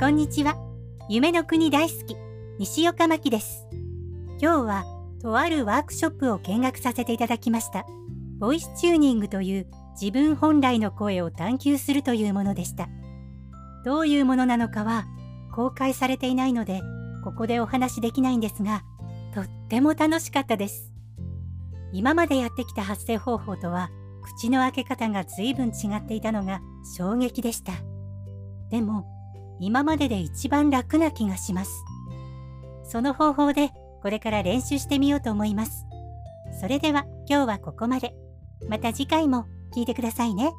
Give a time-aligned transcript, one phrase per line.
[0.00, 0.56] こんにちは。
[1.10, 2.16] 夢の国大好き、
[2.58, 3.66] 西岡真希です。
[4.40, 4.84] 今日は、
[5.20, 7.84] とあるワークショップを見学させていただきました。
[8.38, 9.66] ボイスチューニングという
[10.00, 12.88] 自分本来の声を探求するというものでした。
[13.84, 15.04] どういうものなのかは
[15.54, 16.80] 公開されていないので、
[17.22, 18.84] ここでお話しできないんですが、
[19.34, 20.94] とっても楽しかったです。
[21.92, 23.90] 今までやってきた発声方法とは、
[24.22, 26.62] 口の開け方が随分違っていたのが
[26.96, 27.74] 衝撃でした。
[28.70, 29.19] でも、
[29.60, 31.84] 今までで一番楽な気がします。
[32.82, 33.70] その方法で
[34.02, 35.86] これから練習してみようと思います。
[36.60, 38.14] それでは今日はここまで。
[38.68, 40.52] また次回も聞いてくださいね。